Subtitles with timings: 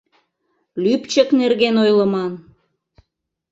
[0.83, 2.33] Лӱпчык нерген ойлыман.